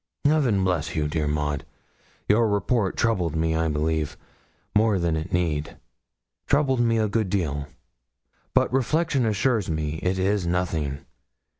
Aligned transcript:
Heaven 0.25 0.63
bless 0.63 0.95
you, 0.95 1.07
dear 1.07 1.27
Maud! 1.27 1.63
Your 2.27 2.47
report 2.49 2.97
troubled 2.97 3.35
me, 3.35 3.53
I 3.55 3.67
believe, 3.67 4.17
more 4.75 4.97
than 4.97 5.15
it 5.15 5.31
need 5.31 5.77
troubled 6.47 6.79
me 6.79 6.97
a 6.97 7.07
good 7.07 7.29
deal; 7.29 7.67
but 8.55 8.73
reflection 8.73 9.27
assures 9.27 9.69
me 9.69 9.99
it 10.01 10.17
is 10.17 10.47
nothing. 10.47 11.05